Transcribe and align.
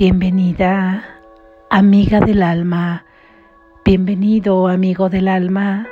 Bienvenida, 0.00 1.02
amiga 1.70 2.20
del 2.20 2.44
alma. 2.44 3.04
Bienvenido, 3.84 4.68
amigo 4.68 5.08
del 5.08 5.26
alma. 5.26 5.88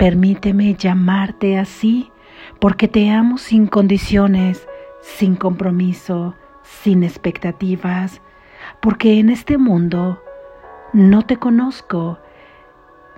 Permíteme 0.00 0.74
llamarte 0.74 1.60
así 1.60 2.10
porque 2.58 2.88
te 2.88 3.08
amo 3.08 3.38
sin 3.38 3.68
condiciones, 3.68 4.66
sin 5.00 5.36
compromiso, 5.36 6.34
sin 6.64 7.04
expectativas, 7.04 8.20
porque 8.80 9.20
en 9.20 9.30
este 9.30 9.58
mundo 9.58 10.20
no 10.92 11.22
te 11.22 11.36
conozco. 11.36 12.18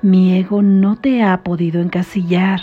Mi 0.02 0.36
ego 0.36 0.60
no 0.60 0.96
te 0.96 1.22
ha 1.22 1.42
podido 1.42 1.80
encasillar. 1.80 2.60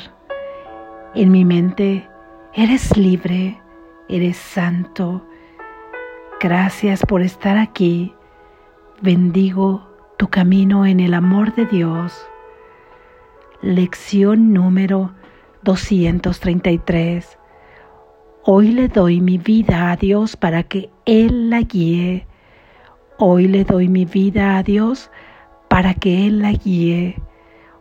En 1.15 1.31
mi 1.31 1.45
mente 1.45 2.07
eres 2.54 2.95
libre, 2.95 3.59
eres 4.07 4.38
santo, 4.38 5.25
Gracias 6.42 7.05
por 7.05 7.21
estar 7.21 7.60
aquí. 7.60 8.15
Bendigo 9.00 9.88
tu 10.18 10.28
camino 10.28 10.88
en 10.88 11.00
el 11.00 11.14
amor 11.14 11.54
de 11.54 11.68
Dios. 11.68 12.20
Lección 13.61 14.51
número 14.51 15.14
233. 15.62 17.38
Hoy 18.43 18.71
le 18.71 18.88
doy 18.88 19.21
mi 19.21 19.38
vida 19.38 19.92
a 19.92 19.96
Dios 19.98 20.36
para 20.36 20.64
que 20.64 20.89
Él 21.06 21.51
la 21.51 21.62
guíe. 21.62 22.25
Hoy 23.20 23.48
le 23.48 23.64
doy 23.64 23.87
mi 23.87 24.06
vida 24.06 24.57
a 24.57 24.64
Dios 24.64 25.12
para 25.68 25.93
que 25.93 26.26
Él 26.26 26.39
la 26.39 26.54
guíe. 26.54 27.21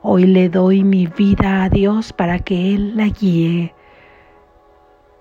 Hoy 0.03 0.27
le 0.27 0.51
doy 0.51 0.85
mi 0.85 1.07
vida 1.07 1.63
a 1.63 1.71
Dios 1.71 2.13
para 2.13 2.41
que 2.41 2.75
Él 2.75 2.95
la 2.95 3.09
guíe. 3.09 3.75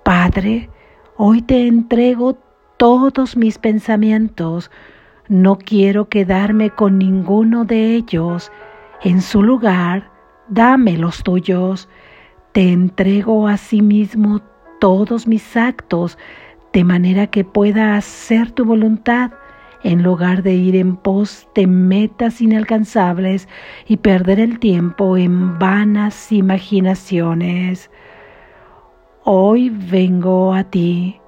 Padre, 0.04 0.70
hoy 1.16 1.42
te 1.42 1.68
entrego 1.68 2.49
todos 2.80 3.36
mis 3.36 3.58
pensamientos. 3.58 4.72
No 5.28 5.58
quiero 5.58 6.08
quedarme 6.08 6.70
con 6.70 6.98
ninguno 6.98 7.66
de 7.66 7.94
ellos. 7.94 8.54
En 9.04 9.22
su 9.22 9.44
lugar, 9.44 10.10
dame 10.48 10.98
los 10.98 11.22
tuyos. 11.22 11.90
Te 12.54 12.72
entrego 12.72 13.50
a 13.50 13.58
sí 13.58 13.82
mismo 13.82 14.42
todos 14.80 15.28
mis 15.28 15.58
actos, 15.58 16.18
de 16.72 16.86
manera 16.86 17.28
que 17.28 17.44
pueda 17.44 17.98
hacer 17.98 18.52
tu 18.52 18.64
voluntad 18.64 19.32
en 19.84 20.02
lugar 20.02 20.42
de 20.42 20.54
ir 20.54 20.78
en 20.78 20.96
pos 20.96 21.50
de 21.56 21.68
metas 21.68 22.40
inalcanzables 22.40 23.50
y 23.90 23.98
perder 23.98 24.40
el 24.40 24.58
tiempo 24.58 25.18
en 25.18 25.60
vanas 25.60 26.32
imaginaciones. 26.32 27.92
Hoy 29.26 29.70
vengo 29.70 30.54
a 30.54 30.64
ti 30.64 31.19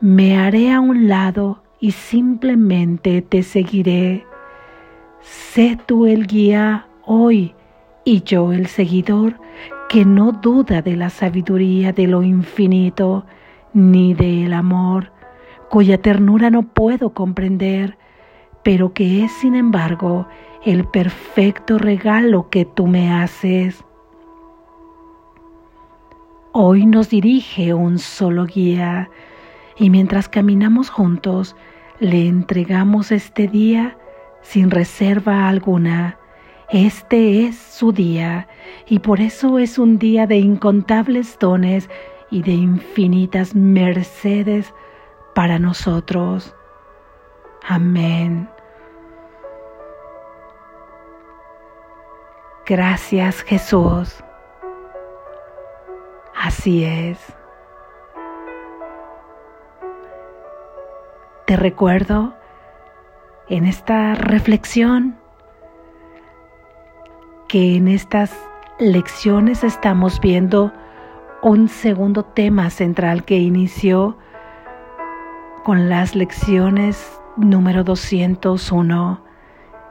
me 0.00 0.38
haré 0.38 0.72
a 0.72 0.80
un 0.80 1.08
lado 1.08 1.62
y 1.78 1.92
simplemente 1.92 3.20
te 3.20 3.42
seguiré. 3.42 4.24
Sé 5.20 5.78
tú 5.84 6.06
el 6.06 6.26
guía 6.26 6.86
hoy 7.04 7.54
y 8.04 8.22
yo 8.22 8.52
el 8.52 8.66
seguidor 8.66 9.34
que 9.90 10.06
no 10.06 10.32
duda 10.32 10.80
de 10.80 10.96
la 10.96 11.10
sabiduría 11.10 11.92
de 11.92 12.06
lo 12.06 12.22
infinito 12.22 13.26
ni 13.74 14.14
del 14.14 14.54
amor, 14.54 15.12
cuya 15.68 16.00
ternura 16.00 16.48
no 16.48 16.62
puedo 16.62 17.10
comprender, 17.10 17.98
pero 18.62 18.94
que 18.94 19.24
es 19.24 19.32
sin 19.32 19.54
embargo 19.54 20.26
el 20.64 20.84
perfecto 20.84 21.76
regalo 21.76 22.48
que 22.48 22.64
tú 22.64 22.86
me 22.86 23.12
haces. 23.12 23.84
Hoy 26.52 26.86
nos 26.86 27.10
dirige 27.10 27.74
un 27.74 27.98
solo 27.98 28.46
guía, 28.46 29.10
y 29.76 29.90
mientras 29.90 30.28
caminamos 30.28 30.90
juntos, 30.90 31.56
le 31.98 32.26
entregamos 32.26 33.12
este 33.12 33.48
día 33.48 33.96
sin 34.42 34.70
reserva 34.70 35.48
alguna. 35.48 36.18
Este 36.70 37.46
es 37.46 37.56
su 37.56 37.92
día 37.92 38.48
y 38.86 39.00
por 39.00 39.20
eso 39.20 39.58
es 39.58 39.78
un 39.78 39.98
día 39.98 40.26
de 40.26 40.36
incontables 40.36 41.38
dones 41.38 41.90
y 42.30 42.42
de 42.42 42.52
infinitas 42.52 43.54
mercedes 43.54 44.72
para 45.34 45.58
nosotros. 45.58 46.54
Amén. 47.66 48.48
Gracias 52.66 53.42
Jesús. 53.42 54.22
Así 56.34 56.84
es. 56.84 57.39
Te 61.50 61.56
recuerdo 61.56 62.32
en 63.48 63.64
esta 63.64 64.14
reflexión 64.14 65.16
que 67.48 67.74
en 67.74 67.88
estas 67.88 68.32
lecciones 68.78 69.64
estamos 69.64 70.20
viendo 70.20 70.72
un 71.42 71.66
segundo 71.66 72.22
tema 72.22 72.70
central 72.70 73.24
que 73.24 73.38
inició 73.38 74.16
con 75.64 75.88
las 75.88 76.14
lecciones 76.14 77.20
número 77.36 77.82
201, 77.82 79.20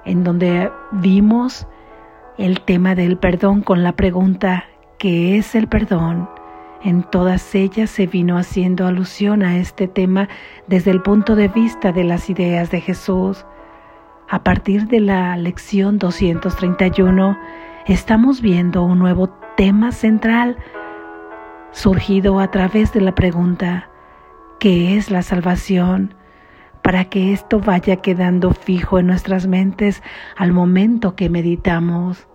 en 0.05 0.23
donde 0.23 0.71
vimos 0.93 1.67
el 2.37 2.61
tema 2.61 2.95
del 2.95 3.17
perdón 3.17 3.63
con 3.63 3.83
la 3.83 3.97
pregunta, 3.97 4.63
¿qué 4.97 5.35
es 5.37 5.55
el 5.55 5.67
perdón? 5.67 6.38
En 6.81 7.03
todas 7.03 7.55
ellas 7.55 7.89
se 7.89 8.07
vino 8.07 8.37
haciendo 8.37 8.87
alusión 8.87 9.43
a 9.43 9.57
este 9.57 9.89
tema 9.89 10.29
desde 10.67 10.91
el 10.91 11.01
punto 11.01 11.35
de 11.35 11.49
vista 11.49 11.91
de 11.91 12.05
las 12.05 12.29
ideas 12.29 12.71
de 12.71 12.79
Jesús. 12.79 13.45
A 14.29 14.43
partir 14.43 14.87
de 14.87 15.01
la 15.01 15.35
lección 15.35 15.97
231 15.97 17.37
estamos 17.85 18.41
viendo 18.41 18.83
un 18.83 18.97
nuevo 18.97 19.27
tema 19.57 19.91
central 19.91 20.55
surgido 21.71 22.39
a 22.39 22.49
través 22.49 22.93
de 22.93 23.01
la 23.01 23.13
pregunta, 23.13 23.89
¿qué 24.59 24.95
es 24.95 25.11
la 25.11 25.21
salvación? 25.21 26.15
Para 26.81 27.05
que 27.05 27.33
esto 27.33 27.59
vaya 27.59 27.97
quedando 27.97 28.51
fijo 28.51 28.99
en 28.99 29.07
nuestras 29.07 29.47
mentes 29.47 30.01
al 30.37 30.53
momento 30.53 31.15
que 31.17 31.29
meditamos. 31.29 32.25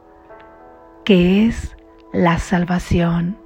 ¿Qué 1.05 1.47
es 1.47 1.77
la 2.13 2.39
salvación? 2.39 3.44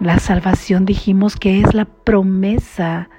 La 0.00 0.18
salvación 0.18 0.86
dijimos 0.86 1.36
que 1.36 1.60
es 1.60 1.74
la 1.74 1.84
promesa 1.84 3.10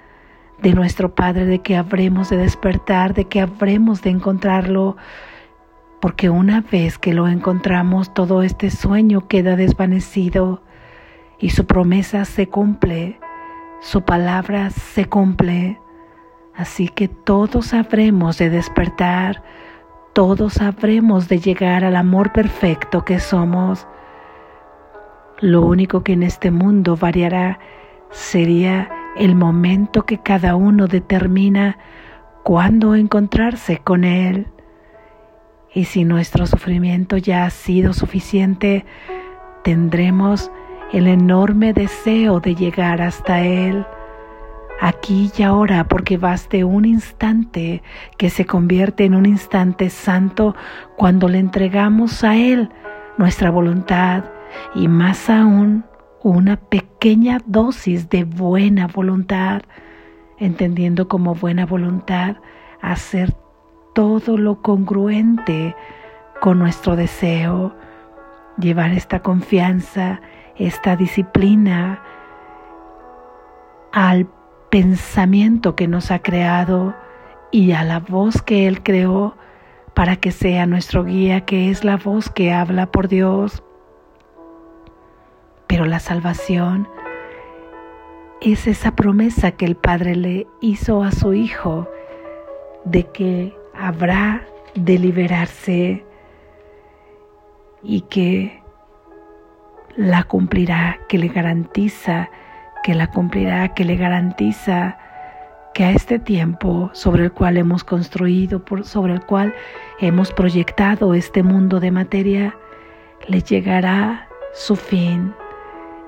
de 0.63 0.73
nuestro 0.73 1.13
Padre 1.13 1.45
de 1.45 1.59
que 1.59 1.77
habremos 1.77 2.31
de 2.31 2.37
despertar, 2.37 3.13
de 3.13 3.25
que 3.25 3.39
habremos 3.39 4.01
de 4.01 4.09
encontrarlo, 4.09 4.97
porque 5.99 6.31
una 6.31 6.61
vez 6.61 6.97
que 6.97 7.13
lo 7.13 7.27
encontramos 7.27 8.15
todo 8.15 8.41
este 8.41 8.71
sueño 8.71 9.27
queda 9.27 9.55
desvanecido 9.55 10.63
y 11.37 11.51
su 11.51 11.67
promesa 11.67 12.25
se 12.25 12.47
cumple, 12.47 13.19
su 13.79 14.01
palabra 14.01 14.71
se 14.71 15.05
cumple. 15.05 15.79
Así 16.55 16.89
que 16.89 17.07
todos 17.07 17.75
habremos 17.75 18.39
de 18.39 18.49
despertar, 18.49 19.43
todos 20.13 20.59
habremos 20.59 21.27
de 21.27 21.37
llegar 21.37 21.83
al 21.83 21.95
amor 21.95 22.31
perfecto 22.31 23.05
que 23.05 23.19
somos 23.19 23.85
lo 25.41 25.65
único 25.65 26.03
que 26.03 26.13
en 26.13 26.23
este 26.23 26.51
mundo 26.51 26.95
variará 26.95 27.59
sería 28.11 28.89
el 29.17 29.35
momento 29.35 30.05
que 30.05 30.19
cada 30.19 30.55
uno 30.55 30.87
determina 30.87 31.77
cuándo 32.43 32.95
encontrarse 32.95 33.79
con 33.79 34.03
Él. 34.03 34.47
Y 35.73 35.85
si 35.85 36.05
nuestro 36.05 36.45
sufrimiento 36.45 37.17
ya 37.17 37.45
ha 37.45 37.49
sido 37.49 37.93
suficiente, 37.93 38.85
tendremos 39.63 40.51
el 40.93 41.07
enorme 41.07 41.73
deseo 41.73 42.39
de 42.39 42.53
llegar 42.53 43.01
hasta 43.01 43.41
Él, 43.41 43.85
aquí 44.79 45.31
y 45.37 45.43
ahora, 45.43 45.87
porque 45.87 46.17
baste 46.17 46.63
un 46.63 46.85
instante 46.85 47.81
que 48.17 48.29
se 48.29 48.45
convierte 48.45 49.05
en 49.05 49.15
un 49.15 49.25
instante 49.25 49.89
santo 49.89 50.55
cuando 50.97 51.27
le 51.29 51.39
entregamos 51.39 52.23
a 52.23 52.35
Él 52.35 52.69
nuestra 53.17 53.49
voluntad, 53.49 54.25
y 54.75 54.87
más 54.87 55.29
aún 55.29 55.85
una 56.23 56.57
pequeña 56.57 57.39
dosis 57.45 58.09
de 58.09 58.23
buena 58.23 58.87
voluntad, 58.87 59.63
entendiendo 60.37 61.07
como 61.07 61.35
buena 61.35 61.65
voluntad 61.65 62.37
hacer 62.81 63.33
todo 63.93 64.37
lo 64.37 64.61
congruente 64.61 65.75
con 66.39 66.59
nuestro 66.59 66.95
deseo, 66.95 67.75
llevar 68.57 68.91
esta 68.91 69.21
confianza, 69.21 70.21
esta 70.55 70.95
disciplina 70.95 72.01
al 73.91 74.27
pensamiento 74.69 75.75
que 75.75 75.87
nos 75.87 76.11
ha 76.11 76.19
creado 76.19 76.95
y 77.51 77.73
a 77.73 77.83
la 77.83 77.99
voz 77.99 78.41
que 78.41 78.67
Él 78.67 78.83
creó 78.83 79.35
para 79.93 80.15
que 80.15 80.31
sea 80.31 80.65
nuestro 80.65 81.03
guía, 81.03 81.41
que 81.41 81.69
es 81.69 81.83
la 81.83 81.97
voz 81.97 82.29
que 82.29 82.53
habla 82.53 82.91
por 82.91 83.07
Dios 83.07 83.63
pero 85.71 85.85
la 85.85 86.01
salvación 86.01 86.85
es 88.41 88.67
esa 88.67 88.93
promesa 88.93 89.51
que 89.51 89.63
el 89.63 89.77
Padre 89.77 90.17
le 90.17 90.45
hizo 90.59 91.01
a 91.01 91.13
su 91.13 91.33
Hijo 91.33 91.89
de 92.83 93.05
que 93.05 93.55
habrá 93.73 94.45
de 94.75 94.99
liberarse 94.99 96.03
y 97.83 98.01
que 98.01 98.61
la 99.95 100.25
cumplirá, 100.25 100.99
que 101.07 101.17
le 101.17 101.29
garantiza, 101.29 102.29
que 102.83 102.93
la 102.93 103.07
cumplirá, 103.07 103.73
que 103.73 103.85
le 103.85 103.95
garantiza 103.95 104.97
que 105.73 105.85
a 105.85 105.91
este 105.91 106.19
tiempo 106.19 106.89
sobre 106.91 107.23
el 107.23 107.31
cual 107.31 107.55
hemos 107.55 107.85
construido, 107.85 108.61
sobre 108.83 109.13
el 109.13 109.25
cual 109.25 109.55
hemos 110.01 110.33
proyectado 110.33 111.13
este 111.13 111.43
mundo 111.43 111.79
de 111.79 111.91
materia, 111.91 112.57
le 113.29 113.39
llegará 113.41 114.27
su 114.51 114.75
fin 114.75 115.33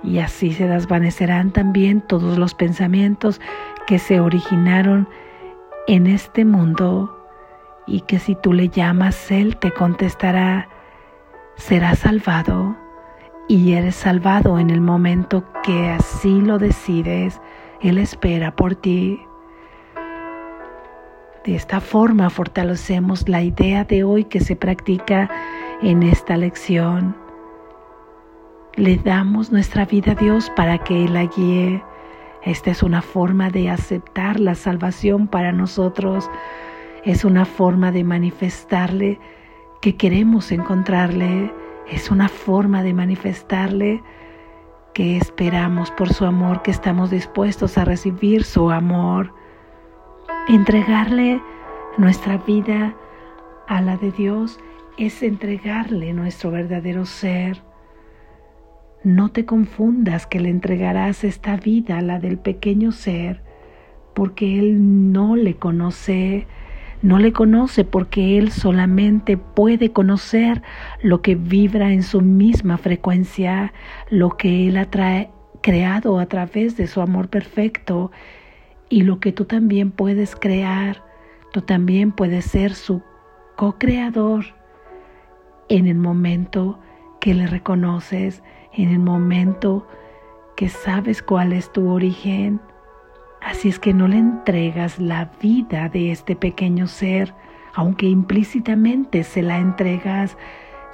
y 0.04 0.20
así 0.20 0.52
se 0.54 0.68
desvanecerán 0.68 1.52
también 1.52 2.02
todos 2.02 2.38
los 2.38 2.54
pensamientos 2.54 3.40
que 3.88 4.00
se 4.00 4.20
originaron 4.20 5.08
en 5.88 6.08
este 6.08 6.46
mundo 6.46 7.20
y 7.88 8.02
que 8.02 8.20
si 8.20 8.36
tú 8.36 8.54
le 8.54 8.70
llamas, 8.70 9.32
Él 9.32 9.58
te 9.58 9.72
contestará, 9.72 10.70
serás 11.56 12.00
salvado 12.00 12.76
y 13.48 13.74
eres 13.74 13.96
salvado 13.96 14.60
en 14.60 14.70
el 14.70 14.82
momento 14.82 15.44
que 15.64 15.90
así 15.90 16.42
lo 16.42 16.58
decides. 16.60 17.42
Él 17.82 17.98
espera 17.98 18.56
por 18.56 18.76
ti. 18.76 19.20
De 21.44 21.56
esta 21.56 21.82
forma 21.82 22.30
fortalecemos 22.30 23.28
la 23.28 23.42
idea 23.42 23.84
de 23.84 24.06
hoy 24.06 24.24
que 24.24 24.40
se 24.40 24.56
practica 24.56 25.30
en 25.82 26.04
esta 26.04 26.38
lección. 26.38 27.23
Le 28.76 28.98
damos 28.98 29.52
nuestra 29.52 29.86
vida 29.86 30.14
a 30.14 30.16
Dios 30.16 30.50
para 30.56 30.78
que 30.78 31.06
Él 31.06 31.14
la 31.14 31.26
guíe. 31.26 31.84
Esta 32.42 32.72
es 32.72 32.84
una 32.84 33.02
forma 33.02 33.50
de 33.50 33.70
aceptar 33.70 34.40
la 34.40 34.56
salvación 34.56 35.28
para 35.28 35.52
nosotros. 35.52 36.30
Es 37.04 37.24
una 37.24 37.46
forma 37.46 37.92
de 37.92 38.04
manifestarle 38.04 39.20
que 39.82 39.96
queremos 39.96 40.52
encontrarle 40.52 41.52
es 41.88 42.10
una 42.12 42.30
forma 42.30 42.82
de 42.84 42.94
manifestarle 42.94 44.02
que 44.94 45.18
esperamos 45.18 45.92
por 45.92 46.14
su 46.14 46.26
amor, 46.26 46.62
que 46.62 46.72
estamos 46.72 47.12
dispuestos 47.12 47.78
a 47.78 47.86
recibir 47.86 48.44
su 48.44 48.72
amor, 48.72 49.34
entregarle 50.48 51.42
nuestra 51.98 52.38
vida 52.38 52.96
a 53.68 53.82
la 53.82 53.98
de 53.98 54.12
Dios 54.12 54.60
es 54.98 55.24
entregarle 55.24 56.14
nuestro 56.14 56.52
verdadero 56.52 57.06
ser. 57.06 57.62
No 59.04 59.32
te 59.32 59.46
confundas 59.46 60.26
que 60.28 60.40
le 60.40 60.50
entregarás 60.50 61.24
esta 61.24 61.58
vida 61.58 61.98
a 61.98 62.02
la 62.02 62.20
del 62.20 62.38
pequeño 62.38 62.92
ser, 62.92 63.42
porque 64.14 64.60
Él 64.60 65.12
no 65.12 65.36
le 65.36 65.56
conoce 65.56 66.48
no 67.04 67.20
le 67.20 67.34
conoce 67.34 67.84
porque 67.84 68.38
Él 68.38 68.50
solamente 68.50 69.36
puede 69.36 69.92
conocer 69.92 70.62
lo 71.02 71.22
que 71.22 71.36
vibra 71.36 71.92
en 71.92 72.02
su 72.02 72.22
misma 72.22 72.78
frecuencia, 72.78 73.74
lo 74.10 74.38
que 74.38 74.70
Él 74.70 74.78
ha 74.78 74.88
creado 75.60 76.18
a 76.18 76.26
través 76.28 76.78
de 76.78 76.88
su 76.88 77.02
amor 77.02 77.28
perfecto 77.28 78.10
y 78.88 79.02
lo 79.02 79.20
que 79.20 79.34
tú 79.34 79.44
también 79.44 79.92
puedes 79.92 80.34
crear. 80.38 81.04
Tú 81.52 81.62
también 81.62 82.14
puedes 82.14 82.46
ser 82.46 82.74
su 82.74 83.02
co-creador 83.58 84.46
en 85.68 85.88
el 85.88 85.98
momento 85.98 86.80
que 87.24 87.34
le 87.34 87.48
reconoces, 87.48 88.44
en 88.74 88.90
el 88.90 89.00
momento 89.00 89.88
que 90.58 90.68
sabes 90.68 91.24
cuál 91.24 91.54
es 91.54 91.72
tu 91.72 91.90
origen. 91.90 92.60
Así 93.42 93.70
es 93.70 93.80
que 93.80 93.94
no 93.94 94.10
le 94.10 94.18
entregas 94.18 95.00
la 95.00 95.32
vida 95.42 95.88
de 95.88 96.12
este 96.12 96.36
pequeño 96.36 96.86
ser, 96.86 97.34
aunque 97.76 98.08
implícitamente 98.08 99.24
se 99.24 99.42
la 99.42 99.58
entregas, 99.60 100.38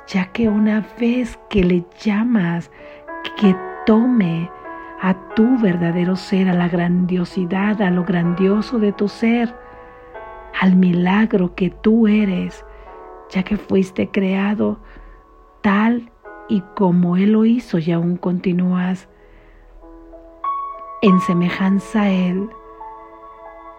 ya 0.08 0.26
que 0.26 0.50
una 0.50 0.86
vez 1.00 1.40
que 1.50 1.64
le 1.64 1.84
llamas 2.00 2.70
que 3.42 3.56
tome 3.88 4.52
a 5.02 5.16
tu 5.34 5.58
verdadero 5.58 6.16
ser, 6.16 6.48
a 6.48 6.54
la 6.54 6.68
grandiosidad, 6.68 7.82
a 7.82 7.90
lo 7.90 8.04
grandioso 8.04 8.78
de 8.78 8.92
tu 8.92 9.08
ser, 9.08 9.56
al 10.62 10.76
milagro 10.76 11.56
que 11.56 11.72
tú 11.72 12.08
eres, 12.08 12.64
ya 13.32 13.42
que 13.42 13.58
fuiste 13.58 14.12
creado 14.12 14.80
tal 15.62 16.12
y 16.50 16.62
como 16.76 17.16
Él 17.16 17.34
lo 17.34 17.46
hizo 17.46 17.78
y 17.78 17.92
aún 17.92 18.18
continúas 18.18 19.08
en 21.02 21.20
semejanza 21.22 22.02
a 22.02 22.10
Él. 22.10 22.50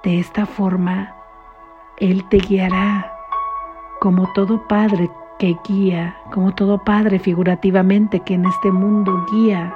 De 0.02 0.18
esta 0.18 0.46
forma, 0.46 1.14
Él 1.98 2.26
te 2.30 2.38
guiará 2.38 3.12
como 4.00 4.32
todo 4.32 4.66
padre 4.66 5.10
que 5.38 5.56
guía, 5.68 6.16
como 6.32 6.54
todo 6.54 6.78
padre 6.84 7.18
figurativamente 7.18 8.20
que 8.20 8.34
en 8.34 8.46
este 8.46 8.70
mundo 8.70 9.26
guía 9.32 9.74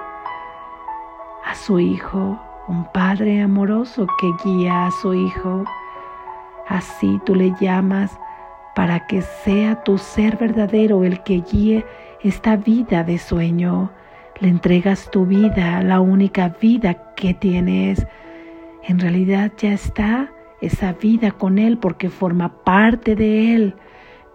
a 1.45 1.55
su 1.55 1.79
hijo, 1.79 2.39
un 2.69 2.85
padre 2.93 3.43
amoroso 3.43 4.07
que 4.19 4.33
guía 4.45 4.87
a 4.87 4.91
su 4.91 5.13
hijo. 5.13 5.65
Así 6.69 7.21
tú 7.27 7.35
le 7.35 7.53
llamas 7.61 8.19
para 8.75 9.07
que 9.07 9.23
sea 9.23 9.83
tu 9.85 9.99
ser 9.99 10.37
verdadero 10.37 11.05
el 11.05 11.23
que 11.23 11.43
guíe 11.43 11.85
esta 12.25 12.57
vida 12.57 13.05
de 13.05 13.19
sueño, 13.19 13.93
le 14.41 14.49
entregas 14.49 15.11
tu 15.11 15.27
vida, 15.27 15.83
la 15.83 16.01
única 16.01 16.49
vida 16.61 17.15
que 17.15 17.35
tienes, 17.35 18.07
en 18.83 18.99
realidad 18.99 19.53
ya 19.59 19.73
está 19.73 20.33
esa 20.61 20.93
vida 20.95 21.33
con 21.33 21.59
Él 21.59 21.79
porque 21.79 22.09
forma 22.09 22.65
parte 22.65 23.15
de 23.15 23.55
Él, 23.55 23.75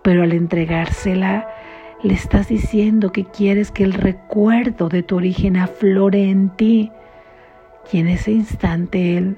pero 0.03 0.24
al 0.24 0.33
entregársela, 0.33 1.47
le 2.03 2.13
estás 2.13 2.47
diciendo 2.47 3.12
que 3.12 3.25
quieres 3.25 3.71
que 3.71 3.83
el 3.83 3.94
recuerdo 3.94 4.88
de 4.88 5.03
tu 5.03 5.18
origen 5.18 5.57
aflore 5.57 6.30
en 6.30 6.50
ti. 6.56 6.91
Y 7.91 8.00
en 8.00 8.07
ese 8.07 8.31
instante 8.31 9.18
Él 9.18 9.38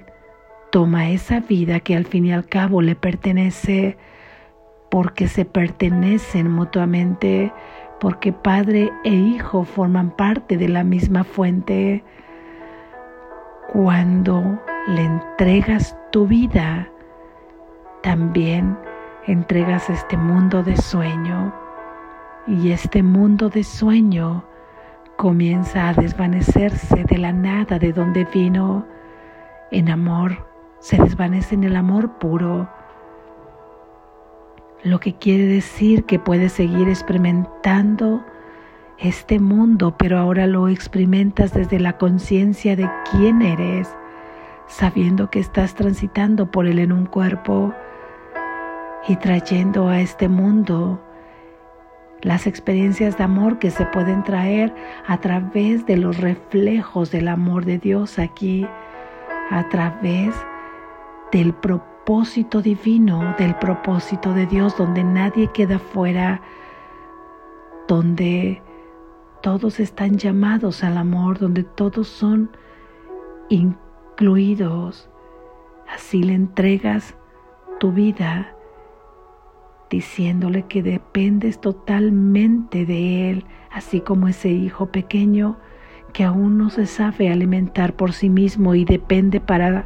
toma 0.71 1.09
esa 1.09 1.39
vida 1.39 1.79
que 1.79 1.95
al 1.95 2.05
fin 2.05 2.25
y 2.25 2.33
al 2.33 2.45
cabo 2.45 2.81
le 2.81 2.95
pertenece 2.95 3.97
porque 4.89 5.27
se 5.27 5.45
pertenecen 5.45 6.51
mutuamente 6.51 7.51
porque 8.01 8.33
padre 8.33 8.91
e 9.03 9.11
hijo 9.13 9.63
forman 9.63 10.09
parte 10.09 10.57
de 10.57 10.67
la 10.67 10.83
misma 10.83 11.23
fuente. 11.23 12.03
Cuando 13.71 14.59
le 14.87 15.03
entregas 15.03 15.95
tu 16.11 16.25
vida, 16.25 16.89
también 18.01 18.75
entregas 19.27 19.87
este 19.91 20.17
mundo 20.17 20.63
de 20.63 20.75
sueño. 20.77 21.53
Y 22.47 22.71
este 22.71 23.03
mundo 23.03 23.49
de 23.49 23.63
sueño 23.63 24.43
comienza 25.15 25.89
a 25.89 25.93
desvanecerse 25.93 27.03
de 27.03 27.17
la 27.19 27.31
nada 27.31 27.77
de 27.77 27.93
donde 27.93 28.25
vino. 28.25 28.83
En 29.69 29.89
amor, 29.89 30.47
se 30.79 30.97
desvanece 30.97 31.53
en 31.53 31.65
el 31.65 31.75
amor 31.75 32.17
puro 32.17 32.67
lo 34.83 34.99
que 34.99 35.13
quiere 35.15 35.45
decir 35.45 36.05
que 36.05 36.19
puedes 36.19 36.53
seguir 36.53 36.89
experimentando 36.89 38.23
este 38.97 39.39
mundo, 39.39 39.95
pero 39.97 40.17
ahora 40.17 40.47
lo 40.47 40.67
experimentas 40.67 41.53
desde 41.53 41.79
la 41.79 41.97
conciencia 41.97 42.75
de 42.75 42.89
quién 43.11 43.41
eres, 43.41 43.89
sabiendo 44.67 45.29
que 45.29 45.39
estás 45.39 45.75
transitando 45.75 46.49
por 46.49 46.67
él 46.67 46.79
en 46.79 46.91
un 46.91 47.05
cuerpo 47.05 47.73
y 49.07 49.15
trayendo 49.17 49.89
a 49.89 49.99
este 49.99 50.29
mundo 50.29 51.01
las 52.21 52.45
experiencias 52.45 53.17
de 53.17 53.23
amor 53.23 53.57
que 53.57 53.71
se 53.71 53.85
pueden 53.87 54.23
traer 54.23 54.73
a 55.07 55.17
través 55.19 55.85
de 55.87 55.97
los 55.97 56.17
reflejos 56.17 57.09
del 57.09 57.27
amor 57.27 57.65
de 57.65 57.79
Dios 57.79 58.19
aquí, 58.19 58.67
a 59.49 59.67
través 59.69 60.35
del 61.31 61.53
propósito 61.53 61.90
propósito 62.03 62.63
divino, 62.63 63.35
del 63.37 63.55
propósito 63.55 64.33
de 64.33 64.47
Dios, 64.47 64.75
donde 64.75 65.03
nadie 65.03 65.47
queda 65.53 65.77
fuera, 65.77 66.41
donde 67.87 68.61
todos 69.41 69.79
están 69.79 70.17
llamados 70.17 70.83
al 70.83 70.97
amor, 70.97 71.37
donde 71.37 71.63
todos 71.63 72.07
son 72.07 72.49
incluidos. 73.49 75.09
Así 75.93 76.23
le 76.23 76.33
entregas 76.33 77.15
tu 77.79 77.91
vida 77.91 78.55
diciéndole 79.91 80.63
que 80.63 80.81
dependes 80.81 81.61
totalmente 81.61 82.85
de 82.85 83.29
Él, 83.29 83.45
así 83.71 84.01
como 84.01 84.27
ese 84.27 84.49
hijo 84.49 84.87
pequeño 84.87 85.57
que 86.13 86.23
aún 86.23 86.57
no 86.57 86.71
se 86.71 86.87
sabe 86.87 87.31
alimentar 87.31 87.93
por 87.93 88.11
sí 88.13 88.29
mismo 88.29 88.73
y 88.73 88.85
depende 88.85 89.39
para 89.39 89.85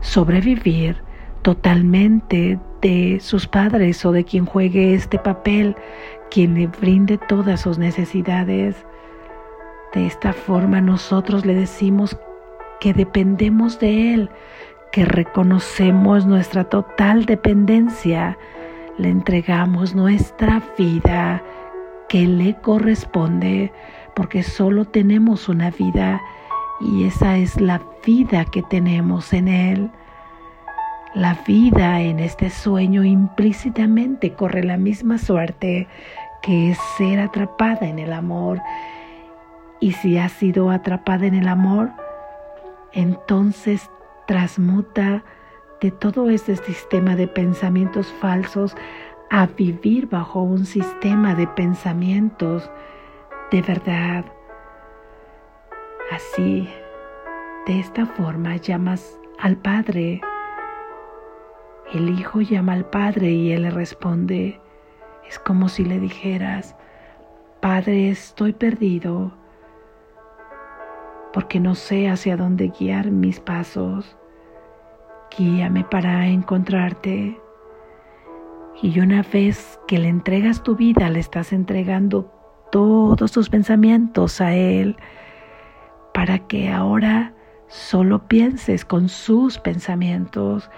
sobrevivir 0.00 1.05
totalmente 1.46 2.58
de 2.82 3.20
sus 3.20 3.46
padres 3.46 4.04
o 4.04 4.10
de 4.10 4.24
quien 4.24 4.46
juegue 4.46 4.94
este 4.94 5.16
papel, 5.16 5.76
quien 6.28 6.54
le 6.54 6.66
brinde 6.66 7.18
todas 7.18 7.60
sus 7.60 7.78
necesidades. 7.78 8.84
De 9.94 10.06
esta 10.08 10.32
forma 10.32 10.80
nosotros 10.80 11.46
le 11.46 11.54
decimos 11.54 12.18
que 12.80 12.92
dependemos 12.92 13.78
de 13.78 14.12
Él, 14.12 14.30
que 14.90 15.04
reconocemos 15.04 16.26
nuestra 16.26 16.64
total 16.64 17.26
dependencia, 17.26 18.36
le 18.98 19.10
entregamos 19.10 19.94
nuestra 19.94 20.60
vida 20.76 21.44
que 22.08 22.26
le 22.26 22.56
corresponde, 22.56 23.72
porque 24.16 24.42
solo 24.42 24.84
tenemos 24.84 25.48
una 25.48 25.70
vida 25.70 26.20
y 26.80 27.04
esa 27.04 27.38
es 27.38 27.60
la 27.60 27.80
vida 28.04 28.46
que 28.46 28.64
tenemos 28.64 29.32
en 29.32 29.46
Él. 29.46 29.92
La 31.16 31.32
vida 31.46 32.02
en 32.02 32.20
este 32.20 32.50
sueño 32.50 33.02
implícitamente 33.02 34.34
corre 34.34 34.62
la 34.62 34.76
misma 34.76 35.16
suerte 35.16 35.88
que 36.42 36.76
ser 36.98 37.20
atrapada 37.20 37.86
en 37.86 37.98
el 37.98 38.12
amor. 38.12 38.60
Y 39.80 39.92
si 39.92 40.18
has 40.18 40.32
sido 40.32 40.68
atrapada 40.68 41.24
en 41.24 41.34
el 41.34 41.48
amor, 41.48 41.88
entonces 42.92 43.90
transmuta 44.26 45.24
de 45.80 45.90
todo 45.90 46.28
este 46.28 46.54
sistema 46.54 47.16
de 47.16 47.28
pensamientos 47.28 48.12
falsos 48.20 48.76
a 49.30 49.46
vivir 49.46 50.08
bajo 50.10 50.42
un 50.42 50.66
sistema 50.66 51.34
de 51.34 51.46
pensamientos 51.46 52.70
de 53.50 53.62
verdad. 53.62 54.26
Así, 56.12 56.68
de 57.66 57.80
esta 57.80 58.04
forma 58.04 58.56
llamas 58.56 59.18
al 59.38 59.56
Padre. 59.56 60.20
El 61.92 62.10
Hijo 62.10 62.40
llama 62.40 62.72
al 62.72 62.84
Padre 62.86 63.30
y 63.30 63.52
Él 63.52 63.62
le 63.62 63.70
responde. 63.70 64.60
Es 65.28 65.38
como 65.38 65.68
si 65.68 65.84
le 65.84 66.00
dijeras, 66.00 66.76
Padre, 67.60 68.10
estoy 68.10 68.52
perdido 68.52 69.32
porque 71.32 71.60
no 71.60 71.74
sé 71.74 72.08
hacia 72.08 72.36
dónde 72.36 72.72
guiar 72.78 73.10
mis 73.10 73.40
pasos. 73.40 74.16
Guíame 75.36 75.84
para 75.84 76.26
encontrarte. 76.28 77.38
Y 78.82 79.00
una 79.00 79.22
vez 79.22 79.78
que 79.86 79.98
le 79.98 80.08
entregas 80.08 80.62
tu 80.62 80.76
vida, 80.76 81.10
le 81.10 81.18
estás 81.18 81.52
entregando 81.52 82.32
todos 82.72 83.32
tus 83.32 83.48
pensamientos 83.48 84.40
a 84.40 84.54
Él 84.54 84.96
para 86.14 86.38
que 86.38 86.70
ahora 86.70 87.34
solo 87.68 88.26
pienses 88.26 88.84
con 88.84 89.08
sus 89.08 89.58
pensamientos, 89.58 90.70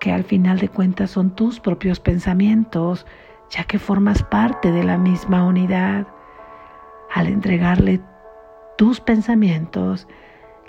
que 0.00 0.12
al 0.12 0.24
final 0.24 0.58
de 0.58 0.68
cuentas 0.68 1.10
son 1.10 1.34
tus 1.34 1.60
propios 1.60 2.00
pensamientos, 2.00 3.06
ya 3.50 3.64
que 3.64 3.78
formas 3.78 4.22
parte 4.22 4.72
de 4.72 4.84
la 4.84 4.98
misma 4.98 5.44
unidad. 5.44 6.06
Al 7.12 7.28
entregarle 7.28 8.00
tus 8.76 9.00
pensamientos, 9.00 10.08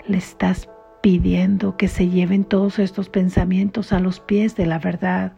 le 0.06 0.18
estás 0.18 0.68
pidiendo 1.02 1.76
que 1.76 1.88
se 1.88 2.08
lleven 2.08 2.44
todos 2.44 2.78
estos 2.78 3.08
pensamientos 3.08 3.92
a 3.92 4.00
los 4.00 4.20
pies 4.20 4.56
de 4.56 4.66
la 4.66 4.78
verdad, 4.78 5.32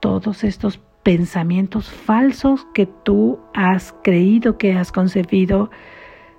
todos 0.00 0.44
estos 0.44 0.80
pensamientos 1.02 1.88
falsos 1.90 2.66
que 2.74 2.86
tú 2.86 3.38
has 3.54 3.94
creído 4.02 4.58
que 4.58 4.72
has 4.72 4.92
concebido, 4.92 5.70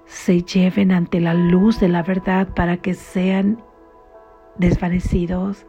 se 0.05 0.41
lleven 0.41 0.91
ante 0.91 1.19
la 1.19 1.33
luz 1.33 1.79
de 1.79 1.89
la 1.89 2.03
verdad 2.03 2.49
para 2.53 2.77
que 2.77 2.93
sean 2.93 3.63
desvanecidos, 4.57 5.65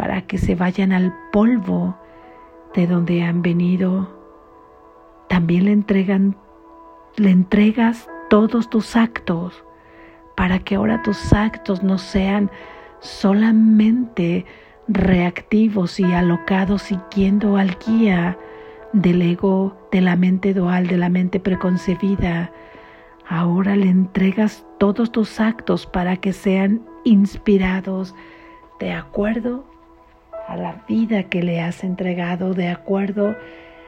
para 0.00 0.22
que 0.22 0.38
se 0.38 0.54
vayan 0.54 0.92
al 0.92 1.12
polvo 1.30 1.94
de 2.74 2.86
donde 2.86 3.22
han 3.22 3.42
venido. 3.42 4.08
También 5.28 5.66
le 5.66 7.30
entregas 7.30 8.08
todos 8.30 8.70
tus 8.70 8.96
actos 8.96 9.62
para 10.38 10.58
que 10.60 10.76
ahora 10.76 11.02
tus 11.02 11.34
actos 11.34 11.82
no 11.82 11.98
sean 11.98 12.50
solamente 13.00 14.46
reactivos 14.88 16.00
y 16.00 16.04
alocados 16.14 16.80
siguiendo 16.80 17.58
al 17.58 17.76
guía 17.86 18.38
del 18.94 19.20
ego, 19.20 19.76
de 19.92 20.00
la 20.00 20.16
mente 20.16 20.54
dual, 20.54 20.86
de 20.86 20.96
la 20.96 21.10
mente 21.10 21.40
preconcebida. 21.40 22.50
Ahora 23.28 23.76
le 23.76 23.90
entregas 23.90 24.64
todos 24.78 25.12
tus 25.12 25.40
actos 25.40 25.84
para 25.84 26.16
que 26.16 26.32
sean 26.32 26.80
inspirados 27.04 28.14
de 28.78 28.92
acuerdo 28.92 29.66
a 30.50 30.56
la 30.56 30.82
vida 30.88 31.22
que 31.22 31.44
le 31.44 31.60
has 31.60 31.84
entregado, 31.84 32.54
de 32.54 32.68
acuerdo 32.68 33.36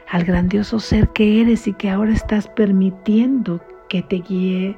al 0.09 0.23
grandioso 0.23 0.79
ser 0.79 1.09
que 1.09 1.41
eres 1.41 1.67
y 1.67 1.73
que 1.73 1.89
ahora 1.89 2.13
estás 2.13 2.47
permitiendo 2.47 3.59
que 3.89 4.01
te 4.01 4.17
guíe. 4.17 4.77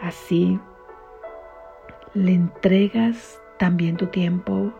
Así 0.00 0.60
le 2.14 2.32
entregas 2.32 3.40
también 3.58 3.96
tu 3.96 4.06
tiempo 4.06 4.72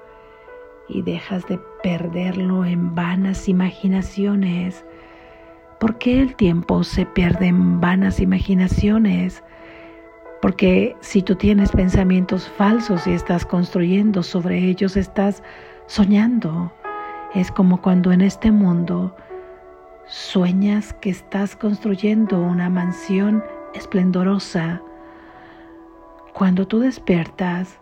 y 0.89 1.03
dejas 1.03 1.45
de 1.49 1.59
perderlo 1.83 2.65
en 2.65 2.95
vanas 2.95 3.49
imaginaciones. 3.49 4.85
¿Por 5.81 5.99
qué 5.99 6.21
el 6.21 6.37
tiempo 6.37 6.85
se 6.85 7.07
pierde 7.07 7.47
en 7.49 7.81
vanas 7.81 8.21
imaginaciones? 8.21 9.43
Porque 10.45 10.95
si 11.01 11.23
tú 11.23 11.37
tienes 11.37 11.73
pensamientos 11.73 12.51
falsos 12.59 13.07
y 13.07 13.13
estás 13.13 13.47
construyendo 13.47 14.23
sobre 14.23 14.59
ellos, 14.59 14.95
estás 14.95 15.43
soñando. 15.87 16.71
Es 17.35 17.51
como 17.51 17.81
cuando 17.81 18.13
en 18.13 18.21
este 18.21 18.53
mundo 18.53 19.17
sueñas 20.07 20.93
que 21.01 21.09
estás 21.09 21.57
construyendo 21.57 22.39
una 22.39 22.69
mansión 22.69 23.43
esplendorosa. 23.73 24.83
Cuando 26.35 26.67
tú 26.67 26.81
despiertas, 26.81 27.81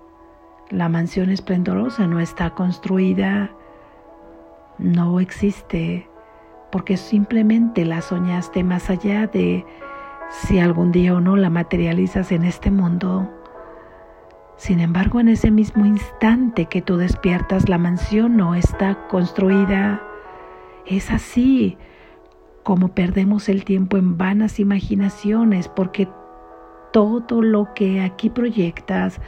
la 0.71 0.89
mansión 0.89 1.31
esplendorosa 1.31 2.07
no 2.07 2.21
está 2.21 2.51
construida, 2.51 3.51
no 4.79 5.19
existe, 5.19 6.09
porque 6.71 6.97
simplemente 6.97 7.85
la 7.85 8.01
soñaste 8.03 8.63
más 8.63 8.89
allá 8.89 9.27
de 9.27 9.67
si 10.33 10.59
algún 10.59 10.93
día 10.93 11.15
o 11.15 11.21
no 11.21 11.37
la 11.37 11.51
materializas 11.51 12.33
en 12.33 12.45
este 12.45 12.71
mundo. 12.71 13.31
Sin 14.57 14.81
embargo, 14.81 15.21
en 15.21 15.29
ese 15.29 15.51
mismo 15.51 15.85
instante 15.85 16.67
que 16.67 16.83
tú 16.83 16.97
despiertas, 16.97 17.69
la 17.69 17.79
mansión 17.79 18.37
no 18.37 18.55
está 18.55 19.09
construida. 19.09 20.03
Es 20.87 21.11
así 21.11 21.77
como 22.63 22.89
perdemos 22.89 23.49
el 23.49 23.65
tiempo 23.65 23.97
en 23.97 24.17
vanas 24.17 24.61
imaginaciones, 24.61 25.69
porque 25.69 26.09
todo 26.93 27.43
lo 27.43 27.75
que 27.75 28.01
aquí 28.01 28.31
proyectas, 28.31 29.21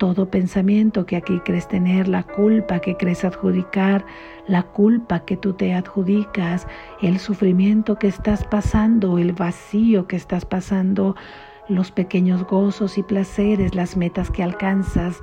todo 0.00 0.30
pensamiento 0.30 1.04
que 1.04 1.14
aquí 1.14 1.40
crees 1.40 1.68
tener, 1.68 2.08
la 2.08 2.22
culpa 2.22 2.78
que 2.78 2.96
crees 2.96 3.22
adjudicar, 3.22 4.06
la 4.46 4.62
culpa 4.62 5.26
que 5.26 5.36
tú 5.36 5.52
te 5.52 5.74
adjudicas, 5.74 6.66
el 7.02 7.18
sufrimiento 7.18 7.96
que 7.96 8.06
estás 8.06 8.44
pasando, 8.44 9.18
el 9.18 9.34
vacío 9.34 10.08
que 10.08 10.16
estás 10.16 10.46
pasando, 10.46 11.16
los 11.68 11.90
pequeños 11.90 12.44
gozos 12.44 12.96
y 12.96 13.02
placeres, 13.02 13.74
las 13.74 13.98
metas 13.98 14.30
que 14.30 14.42
alcanzas, 14.42 15.20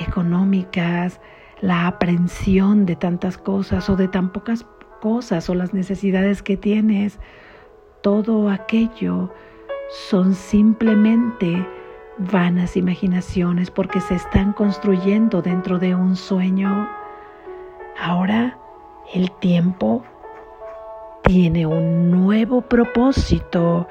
económicas, 0.00 1.20
la 1.60 1.86
aprensión 1.86 2.84
de 2.84 2.96
tantas 2.96 3.38
cosas 3.38 3.88
o 3.88 3.94
de 3.94 4.08
tan 4.08 4.32
pocas 4.32 4.66
cosas 5.00 5.48
o 5.48 5.54
las 5.54 5.72
necesidades 5.72 6.42
que 6.42 6.56
tienes, 6.56 7.20
todo 8.02 8.50
aquello 8.50 9.32
son 10.08 10.34
simplemente 10.34 11.64
vanas 12.18 12.76
imaginaciones 12.76 13.70
porque 13.70 14.00
se 14.00 14.14
están 14.14 14.52
construyendo 14.52 15.42
dentro 15.42 15.78
de 15.78 15.94
un 15.94 16.16
sueño. 16.16 16.88
Ahora 17.98 18.58
el 19.14 19.30
tiempo 19.32 20.04
tiene 21.22 21.66
un 21.66 22.10
nuevo 22.10 22.62
propósito 22.62 23.86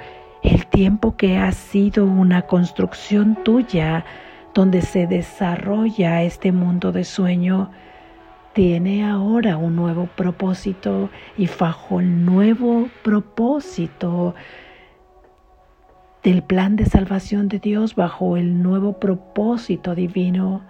el 0.46 0.68
tiempo 0.68 1.16
que 1.18 1.38
ha 1.38 1.52
sido 1.52 2.06
una 2.06 2.44
construcción 2.44 3.36
tuya, 3.44 4.06
donde 4.54 4.84
se 4.84 5.08
desarrolla 5.08 6.22
este 6.22 6.52
mundo 6.52 6.92
de 6.92 7.04
sueño, 7.04 7.72
tiene 8.54 9.04
ahora 9.04 9.58
un 9.58 9.76
nuevo 9.76 10.08
propósito 10.16 11.10
y 11.36 11.50
bajo 11.60 12.00
el 12.00 12.26
nuevo 12.26 12.90
propósito 13.04 14.36
del 16.26 16.42
plan 16.42 16.76
de 16.76 16.88
salvación 16.88 17.50
de 17.50 17.60
Dios, 17.60 17.94
bajo 17.94 18.36
el 18.36 18.64
nuevo 18.64 19.00
propósito 19.00 19.94
divino, 19.94 20.64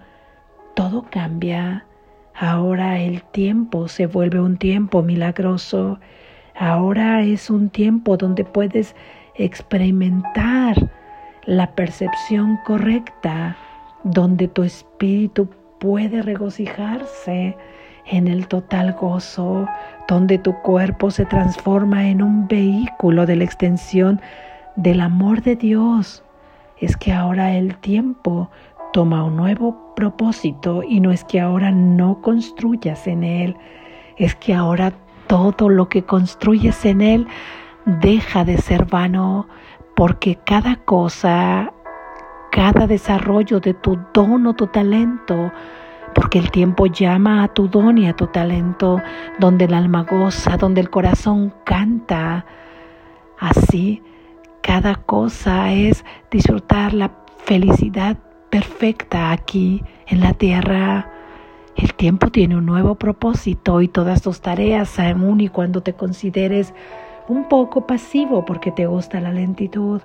todo 0.76 1.06
cambia. 1.10 1.86
Ahora 2.36 3.00
el 3.00 3.24
tiempo 3.24 3.88
se 3.88 4.06
vuelve 4.06 4.42
un 4.42 4.58
tiempo 4.58 5.02
milagroso. 5.02 5.98
Ahora 6.56 7.22
es 7.22 7.50
un 7.50 7.70
tiempo 7.70 8.18
donde 8.18 8.44
puedes 8.44 8.98
experimentar 9.36 10.76
la 11.46 11.74
percepción 11.74 12.60
correcta, 12.66 13.56
donde 14.04 14.50
tu 14.50 14.62
espíritu 14.64 15.50
puede 15.80 16.22
regocijarse 16.22 17.56
en 18.08 18.28
el 18.28 18.50
total 18.50 18.92
gozo, 18.92 19.70
donde 20.10 20.38
tu 20.38 20.54
cuerpo 20.64 21.12
se 21.12 21.26
transforma 21.26 22.10
en 22.10 22.22
un 22.22 22.46
vehículo 22.50 23.26
de 23.26 23.38
la 23.38 23.46
extensión 23.46 24.20
del 24.76 25.02
amor 25.02 25.42
de 25.42 25.56
Dios 25.56 26.24
es 26.78 26.98
que 26.98 27.14
ahora 27.14 27.54
el 27.54 27.78
tiempo 27.78 28.50
toma 28.92 29.24
un 29.24 29.36
nuevo 29.36 29.94
propósito 29.96 30.84
y 30.84 31.00
no 31.00 31.12
es 31.12 31.24
que 31.24 31.40
ahora 31.40 31.72
no 31.72 32.22
construyas 32.22 33.08
en 33.08 33.24
él, 33.24 33.56
es 34.18 34.36
que 34.36 34.54
ahora 34.54 34.94
todo 35.28 35.70
lo 35.70 35.90
que 35.90 36.04
construyes 36.04 36.86
en 36.86 37.02
él 37.02 37.28
deja 37.86 38.44
de 38.44 38.58
ser 38.58 38.86
vano 38.86 39.48
porque 39.96 40.38
cada 40.46 40.76
cosa, 40.78 41.74
cada 42.52 42.88
desarrollo 42.88 43.60
de 43.60 43.74
tu 43.74 43.98
don 44.14 44.46
o 44.48 44.54
tu 44.54 44.68
talento, 44.68 45.52
porque 46.14 46.40
el 46.40 46.52
tiempo 46.52 46.86
llama 46.86 47.44
a 47.44 47.48
tu 47.48 47.68
don 47.68 47.98
y 47.98 48.08
a 48.08 48.14
tu 48.14 48.28
talento, 48.28 49.02
donde 49.40 49.66
el 49.66 49.74
alma 49.74 50.04
goza, 50.04 50.58
donde 50.58 50.82
el 50.82 50.90
corazón 50.90 51.54
canta. 51.66 52.46
Así, 53.38 54.02
cada 54.66 54.96
cosa 54.96 55.72
es 55.74 56.04
disfrutar 56.32 56.92
la 56.92 57.12
felicidad 57.46 58.18
perfecta 58.50 59.32
aquí 59.32 59.84
en 60.08 60.22
la 60.22 60.34
tierra. 60.34 61.12
El 61.76 61.94
tiempo 61.94 62.32
tiene 62.32 62.58
un 62.58 62.66
nuevo 62.66 62.96
propósito 62.96 63.82
y 63.82 63.88
todas 63.88 64.24
tus 64.24 64.42
tareas, 64.42 64.98
aún 64.98 65.40
y 65.40 65.50
cuando 65.50 65.84
te 65.84 65.94
consideres 65.94 66.74
un 67.28 67.48
poco 67.48 67.86
pasivo 67.86 68.44
porque 68.44 68.72
te 68.72 68.88
gusta 68.88 69.22
la 69.22 69.32
lentitud, 69.32 70.02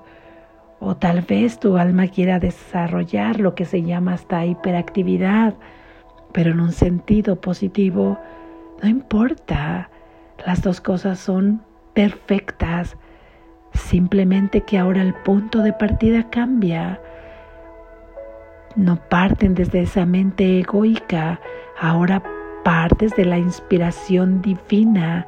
o 0.79 0.95
tal 0.95 1.23
vez 1.23 1.59
tu 1.59 1.79
alma 1.79 2.09
quiera 2.09 2.39
desarrollar 2.39 3.41
lo 3.41 3.55
que 3.55 3.65
se 3.65 3.83
llama 3.83 4.13
hasta 4.13 4.45
hiperactividad, 4.45 5.55
pero 6.33 6.51
en 6.51 6.61
un 6.61 6.73
sentido 6.73 7.41
positivo, 7.41 8.19
no 8.83 8.91
importa, 8.91 9.89
las 10.47 10.61
dos 10.61 10.83
cosas 10.83 11.19
son 11.19 11.63
perfectas, 11.95 12.99
simplemente 13.73 14.63
que 14.63 14.79
ahora 14.79 15.03
el 15.03 15.15
punto 15.15 15.63
de 15.63 15.73
partida 15.73 16.29
cambia. 16.31 17.01
No 18.77 18.97
parten 18.97 19.55
desde 19.55 19.83
esa 19.83 20.07
mente 20.07 20.61
egoica, 20.61 21.41
ahora 21.81 22.23
partes 22.65 23.15
de 23.17 23.25
la 23.25 23.39
inspiración 23.39 24.43
divina, 24.43 25.27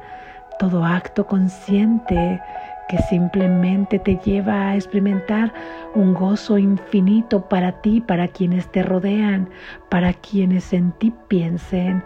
todo 0.59 0.85
acto 0.85 1.25
consciente 1.25 2.41
que 2.87 2.97
simplemente 3.09 3.99
te 3.99 4.17
lleva 4.17 4.69
a 4.69 4.75
experimentar 4.75 5.53
un 5.95 6.13
gozo 6.13 6.57
infinito 6.57 7.47
para 7.47 7.81
ti, 7.81 8.01
para 8.01 8.27
quienes 8.27 8.71
te 8.71 8.83
rodean, 8.83 9.49
para 9.89 10.13
quienes 10.13 10.73
en 10.73 10.91
ti 10.93 11.13
piensen 11.27 12.03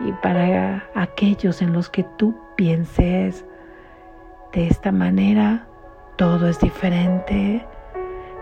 y 0.00 0.12
para 0.22 0.84
aquellos 0.94 1.60
en 1.62 1.72
los 1.72 1.88
que 1.88 2.04
tú 2.16 2.36
pienses. 2.56 3.44
De 4.56 4.68
esta 4.68 4.90
manera 4.90 5.66
todo 6.16 6.48
es 6.48 6.58
diferente, 6.60 7.62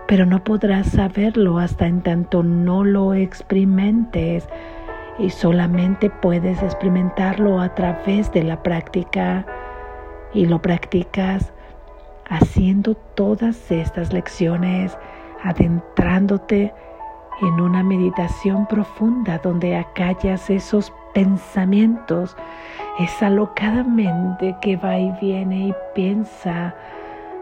pero 0.07 0.25
no 0.25 0.45
podrás 0.45 0.93
saberlo 0.93 1.59
hasta 1.59 1.89
en 1.89 2.03
tanto 2.03 2.45
no 2.45 2.85
lo 2.85 3.15
experimentes 3.15 4.49
y 5.19 5.31
solamente 5.31 6.11
puedes 6.11 6.63
experimentarlo 6.63 7.61
a 7.61 7.75
través 7.75 8.31
de 8.31 8.45
la 8.45 8.63
práctica 8.63 9.45
y 10.33 10.47
lo 10.47 10.63
practicas 10.63 11.53
haciendo 12.31 12.95
todas 12.95 13.73
estas 13.73 14.13
lecciones, 14.13 14.97
adentrándote 15.43 16.73
en 17.43 17.61
una 17.61 17.83
meditación 17.83 18.69
profunda 18.69 19.39
donde 19.39 19.75
acallas 19.75 20.49
esos 20.49 20.93
pensamientos, 21.15 22.37
esa 22.99 23.31
locada 23.31 23.83
mente 23.85 24.57
que 24.61 24.77
va 24.77 24.99
y 24.99 25.11
viene 25.21 25.69
y 25.69 25.75
piensa, 25.95 26.75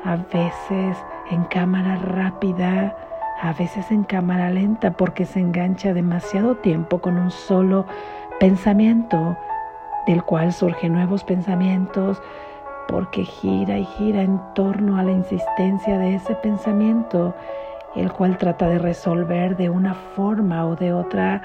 a 0.05 0.17
veces 0.17 0.97
en 1.31 1.45
cámara 1.45 1.97
rápida, 1.97 2.97
a 3.41 3.52
veces 3.52 3.91
en 3.91 4.05
cámara 4.05 4.50
lenta 4.50 4.93
porque 4.93 5.25
se 5.25 5.41
engancha 5.41 5.93
demasiado 5.93 6.57
tiempo 6.57 7.00
con 7.00 7.17
un 7.17 7.31
solo 7.31 7.87
pensamiento, 8.38 9.37
del 10.06 10.23
cual 10.23 10.52
surgen 10.52 10.93
nuevos 10.93 11.25
pensamientos, 11.25 12.23
porque 12.89 13.25
gira 13.25 13.78
y 13.78 13.85
gira 13.85 14.23
en 14.23 14.41
torno 14.54 14.99
a 14.99 15.02
la 15.02 15.13
insistencia 15.13 15.99
de 15.99 16.17
ese 16.17 16.35
pensamiento, 16.37 17.35
el 17.97 18.13
cual 18.13 18.39
trata 18.39 18.69
de 18.69 18.78
resolver 18.78 19.57
de 19.57 19.69
una 19.69 19.95
forma 19.95 20.67
o 20.67 20.76
de 20.76 20.93
otra, 20.93 21.43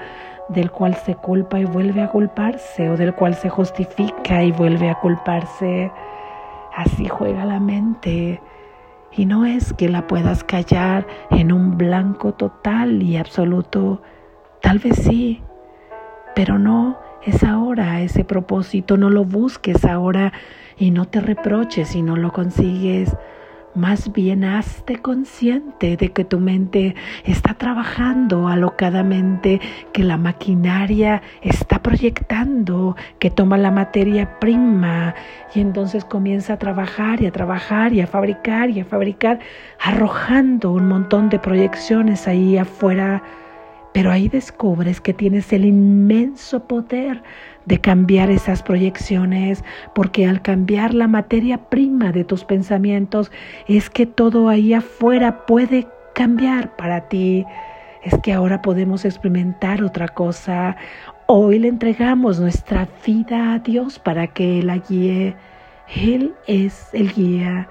del 0.48 0.70
cual 0.70 0.94
se 0.94 1.14
culpa 1.14 1.58
y 1.60 1.64
vuelve 1.64 2.02
a 2.02 2.08
culparse, 2.08 2.88
o 2.88 2.96
del 2.96 3.14
cual 3.14 3.34
se 3.34 3.48
justifica 3.48 4.42
y 4.42 4.52
vuelve 4.52 4.90
a 4.90 4.94
culparse. 4.96 5.90
Así 6.74 7.06
juega 7.08 7.44
la 7.44 7.60
mente. 7.60 8.40
Y 9.12 9.26
no 9.26 9.44
es 9.44 9.72
que 9.72 9.88
la 9.88 10.06
puedas 10.06 10.44
callar 10.44 11.06
en 11.30 11.52
un 11.52 11.76
blanco 11.76 12.32
total 12.32 13.02
y 13.02 13.16
absoluto. 13.16 14.02
Tal 14.60 14.78
vez 14.78 14.96
sí, 14.96 15.42
pero 16.34 16.58
no 16.58 16.98
es 17.24 17.42
ahora 17.42 18.00
ese 18.00 18.24
propósito, 18.24 18.96
no 18.96 19.10
lo 19.10 19.24
busques 19.24 19.84
ahora 19.84 20.32
y 20.78 20.90
no 20.90 21.06
te 21.06 21.20
reproches 21.20 21.88
si 21.88 22.02
no 22.02 22.16
lo 22.16 22.32
consigues. 22.32 23.16
Más 23.78 24.12
bien 24.12 24.42
hazte 24.42 24.96
consciente 24.96 25.96
de 25.96 26.10
que 26.10 26.24
tu 26.24 26.40
mente 26.40 26.96
está 27.22 27.54
trabajando 27.54 28.48
alocadamente, 28.48 29.60
que 29.92 30.02
la 30.02 30.16
maquinaria 30.16 31.22
está 31.42 31.78
proyectando, 31.80 32.96
que 33.20 33.30
toma 33.30 33.56
la 33.56 33.70
materia 33.70 34.40
prima. 34.40 35.14
Y 35.54 35.60
entonces 35.60 36.04
comienza 36.04 36.54
a 36.54 36.58
trabajar 36.58 37.22
y 37.22 37.26
a 37.26 37.30
trabajar 37.30 37.92
y 37.92 38.00
a 38.00 38.08
fabricar 38.08 38.68
y 38.70 38.80
a 38.80 38.84
fabricar, 38.84 39.38
arrojando 39.78 40.72
un 40.72 40.88
montón 40.88 41.28
de 41.28 41.38
proyecciones 41.38 42.26
ahí 42.26 42.58
afuera. 42.58 43.22
Pero 43.92 44.10
ahí 44.10 44.28
descubres 44.28 45.00
que 45.00 45.14
tienes 45.14 45.52
el 45.52 45.64
inmenso 45.64 46.66
poder 46.66 47.22
de 47.68 47.80
cambiar 47.80 48.30
esas 48.30 48.62
proyecciones, 48.62 49.62
porque 49.94 50.26
al 50.26 50.40
cambiar 50.40 50.94
la 50.94 51.06
materia 51.06 51.68
prima 51.68 52.12
de 52.12 52.24
tus 52.24 52.44
pensamientos 52.44 53.30
es 53.68 53.90
que 53.90 54.06
todo 54.06 54.48
ahí 54.48 54.72
afuera 54.72 55.44
puede 55.44 55.86
cambiar 56.14 56.74
para 56.76 57.08
ti. 57.08 57.44
Es 58.02 58.16
que 58.22 58.32
ahora 58.32 58.62
podemos 58.62 59.04
experimentar 59.04 59.82
otra 59.82 60.08
cosa. 60.08 60.76
Hoy 61.26 61.58
le 61.58 61.68
entregamos 61.68 62.40
nuestra 62.40 62.88
vida 63.06 63.52
a 63.52 63.58
Dios 63.58 63.98
para 63.98 64.28
que 64.28 64.60
Él 64.60 64.68
la 64.68 64.78
guíe. 64.78 65.36
Él 65.94 66.34
es 66.46 66.88
el 66.94 67.12
guía. 67.12 67.68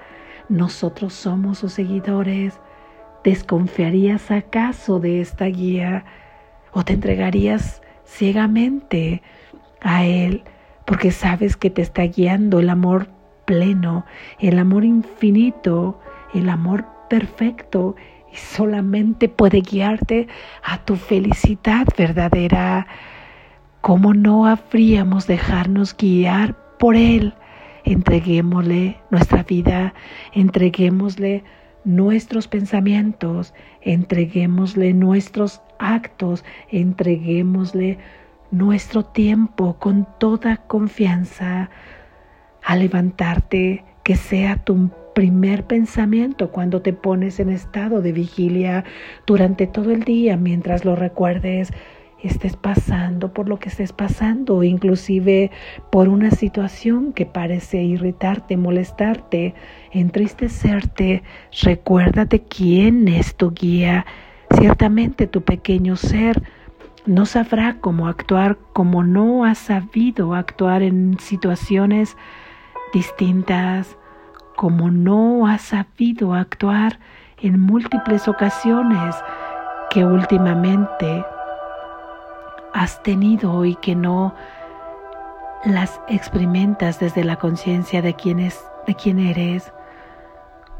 Nosotros 0.48 1.12
somos 1.12 1.58
sus 1.58 1.72
seguidores. 1.72 2.60
¿Desconfiarías 3.24 4.30
acaso 4.30 5.00
de 5.00 5.20
esta 5.20 5.46
guía 5.46 6.04
o 6.72 6.84
te 6.84 6.92
entregarías 6.92 7.82
ciegamente 8.04 9.22
a 9.80 10.04
Él 10.04 10.44
porque 10.84 11.10
sabes 11.10 11.56
que 11.56 11.68
te 11.68 11.82
está 11.82 12.02
guiando 12.04 12.60
el 12.60 12.70
amor 12.70 13.08
pleno, 13.44 14.06
el 14.38 14.58
amor 14.58 14.84
infinito, 14.84 16.00
el 16.32 16.48
amor 16.48 16.86
perfecto 17.10 17.94
y 18.32 18.36
solamente 18.36 19.28
puede 19.28 19.60
guiarte 19.60 20.28
a 20.62 20.78
tu 20.84 20.96
felicidad 20.96 21.86
verdadera? 21.96 22.86
¿Cómo 23.80 24.14
no 24.14 24.46
habríamos 24.46 25.26
dejarnos 25.26 25.96
guiar 25.96 26.56
por 26.78 26.96
Él? 26.96 27.34
Entreguémosle 27.84 28.98
nuestra 29.10 29.42
vida, 29.42 29.94
entreguémosle 30.32 31.44
nuestros 31.84 32.48
pensamientos, 32.48 33.54
entreguémosle 33.82 34.92
nuestros 34.94 35.62
actos, 35.78 36.44
entreguémosle 36.70 37.98
nuestro 38.50 39.04
tiempo 39.04 39.76
con 39.78 40.06
toda 40.18 40.58
confianza. 40.58 41.70
A 42.62 42.76
levantarte, 42.76 43.84
que 44.02 44.16
sea 44.16 44.56
tu 44.56 44.90
primer 45.14 45.64
pensamiento 45.64 46.50
cuando 46.50 46.82
te 46.82 46.92
pones 46.92 47.40
en 47.40 47.50
estado 47.50 48.02
de 48.02 48.12
vigilia 48.12 48.84
durante 49.26 49.66
todo 49.66 49.90
el 49.90 50.04
día 50.04 50.36
mientras 50.36 50.84
lo 50.84 50.94
recuerdes 50.94 51.72
estés 52.22 52.56
pasando 52.56 53.32
por 53.32 53.48
lo 53.48 53.58
que 53.58 53.68
estés 53.68 53.92
pasando, 53.92 54.62
inclusive 54.62 55.50
por 55.90 56.08
una 56.08 56.30
situación 56.30 57.12
que 57.12 57.26
parece 57.26 57.82
irritarte, 57.82 58.56
molestarte, 58.56 59.54
entristecerte, 59.92 61.22
recuérdate 61.62 62.42
quién 62.42 63.08
es 63.08 63.36
tu 63.36 63.52
guía. 63.52 64.04
Ciertamente 64.58 65.26
tu 65.26 65.42
pequeño 65.42 65.96
ser 65.96 66.42
no 67.06 67.26
sabrá 67.26 67.76
cómo 67.80 68.08
actuar 68.08 68.58
como 68.72 69.02
no 69.02 69.44
ha 69.44 69.54
sabido 69.54 70.34
actuar 70.34 70.82
en 70.82 71.18
situaciones 71.18 72.16
distintas, 72.92 73.96
como 74.56 74.90
no 74.90 75.46
ha 75.46 75.58
sabido 75.58 76.34
actuar 76.34 76.98
en 77.40 77.60
múltiples 77.60 78.28
ocasiones 78.28 79.14
que 79.90 80.04
últimamente 80.04 81.24
has 82.74 83.02
tenido 83.02 83.64
y 83.64 83.74
que 83.76 83.94
no 83.94 84.34
las 85.64 86.00
experimentas 86.08 87.00
desde 87.00 87.24
la 87.24 87.36
conciencia 87.36 88.02
de 88.02 88.14
quién 88.14 88.38
es, 88.38 88.62
de 88.86 88.94
quién 88.94 89.18
eres, 89.18 89.72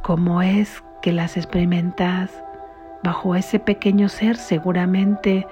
cómo 0.02 0.42
es 0.42 0.82
que 1.02 1.12
las 1.12 1.36
experimentas, 1.36 2.30
bajo 3.02 3.34
ese 3.34 3.58
pequeño 3.58 4.08
ser 4.08 4.36
seguramente, 4.36 5.46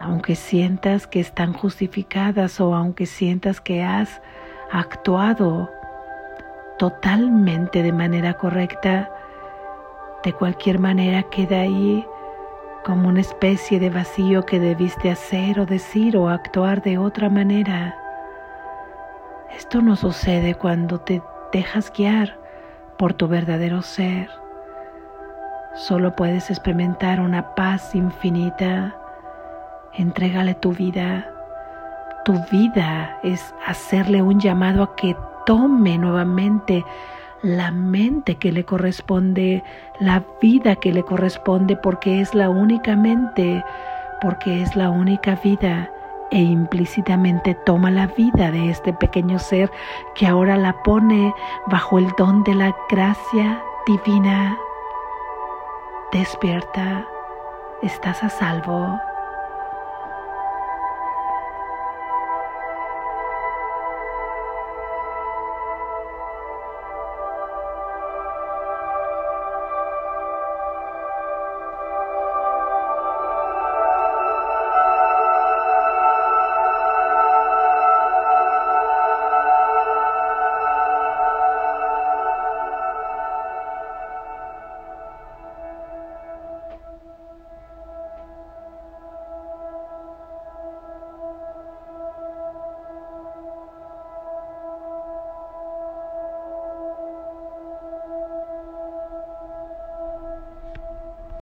aunque 0.00 0.34
sientas 0.34 1.06
que 1.06 1.20
están 1.20 1.52
justificadas 1.52 2.60
o 2.60 2.74
aunque 2.74 3.06
sientas 3.06 3.60
que 3.60 3.82
has 3.82 4.20
actuado 4.72 5.70
totalmente 6.78 7.82
de 7.82 7.92
manera 7.92 8.34
correcta, 8.34 9.10
de 10.24 10.32
cualquier 10.32 10.78
manera 10.78 11.22
queda 11.24 11.60
ahí 11.60 12.06
como 12.84 13.08
una 13.08 13.20
especie 13.20 13.78
de 13.78 13.90
vacío 13.90 14.44
que 14.46 14.58
debiste 14.58 15.10
hacer 15.10 15.60
o 15.60 15.66
decir 15.66 16.16
o 16.16 16.28
actuar 16.28 16.82
de 16.82 16.96
otra 16.96 17.28
manera. 17.28 17.94
Esto 19.54 19.82
no 19.82 19.96
sucede 19.96 20.54
cuando 20.54 21.00
te 21.00 21.22
dejas 21.52 21.92
guiar 21.92 22.38
por 22.96 23.12
tu 23.12 23.28
verdadero 23.28 23.82
ser. 23.82 24.30
Solo 25.74 26.16
puedes 26.16 26.50
experimentar 26.50 27.20
una 27.20 27.54
paz 27.54 27.94
infinita. 27.94 28.99
Entrégale 29.94 30.54
tu 30.54 30.72
vida. 30.72 31.28
Tu 32.24 32.34
vida 32.50 33.18
es 33.22 33.54
hacerle 33.66 34.22
un 34.22 34.38
llamado 34.38 34.82
a 34.82 34.96
que 34.96 35.16
tome 35.46 35.98
nuevamente 35.98 36.84
la 37.42 37.70
mente 37.70 38.36
que 38.36 38.52
le 38.52 38.64
corresponde, 38.64 39.64
la 39.98 40.22
vida 40.40 40.76
que 40.76 40.92
le 40.92 41.02
corresponde, 41.02 41.76
porque 41.76 42.20
es 42.20 42.34
la 42.34 42.50
única 42.50 42.94
mente, 42.96 43.64
porque 44.20 44.62
es 44.62 44.76
la 44.76 44.90
única 44.90 45.36
vida 45.36 45.90
e 46.30 46.40
implícitamente 46.40 47.56
toma 47.66 47.90
la 47.90 48.06
vida 48.06 48.52
de 48.52 48.70
este 48.70 48.92
pequeño 48.92 49.38
ser 49.38 49.70
que 50.14 50.26
ahora 50.26 50.56
la 50.56 50.72
pone 50.84 51.34
bajo 51.66 51.98
el 51.98 52.08
don 52.16 52.44
de 52.44 52.54
la 52.54 52.76
gracia 52.88 53.60
divina. 53.86 54.56
Despierta, 56.12 57.04
estás 57.82 58.22
a 58.22 58.28
salvo. 58.28 59.09